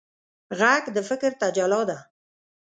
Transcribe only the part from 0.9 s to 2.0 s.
د فکر تجلی ده